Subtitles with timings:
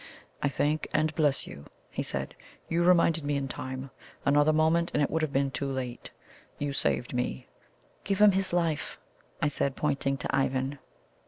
[0.41, 2.33] "I thank and bless you," he said;
[2.67, 3.91] "you reminded me in time!
[4.25, 6.09] Another moment and it would have been too late.
[6.57, 7.45] You have saved me."
[8.03, 8.97] "Give him his life,"
[9.43, 10.79] I said, pointing to Ivan.